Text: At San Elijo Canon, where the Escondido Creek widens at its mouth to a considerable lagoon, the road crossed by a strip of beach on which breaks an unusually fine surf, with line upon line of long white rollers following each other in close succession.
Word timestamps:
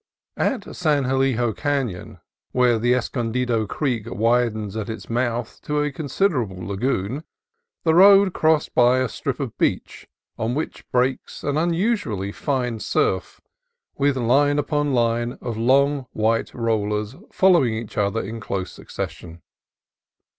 At 0.37 0.75
San 0.75 1.05
Elijo 1.05 1.53
Canon, 1.53 2.21
where 2.53 2.79
the 2.79 2.95
Escondido 2.95 3.67
Creek 3.67 4.05
widens 4.07 4.75
at 4.75 4.89
its 4.89 5.11
mouth 5.11 5.61
to 5.61 5.83
a 5.83 5.91
considerable 5.91 6.57
lagoon, 6.67 7.23
the 7.83 7.93
road 7.93 8.33
crossed 8.33 8.73
by 8.73 8.97
a 8.97 9.07
strip 9.07 9.39
of 9.39 9.55
beach 9.59 10.07
on 10.39 10.55
which 10.55 10.89
breaks 10.91 11.43
an 11.43 11.55
unusually 11.55 12.31
fine 12.31 12.79
surf, 12.79 13.41
with 13.95 14.17
line 14.17 14.57
upon 14.57 14.91
line 14.91 15.33
of 15.33 15.55
long 15.55 16.07
white 16.13 16.51
rollers 16.55 17.15
following 17.31 17.75
each 17.75 17.95
other 17.95 18.21
in 18.23 18.39
close 18.39 18.71
succession. 18.71 19.43